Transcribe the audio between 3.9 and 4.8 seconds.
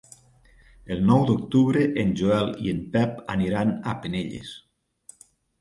a Penelles.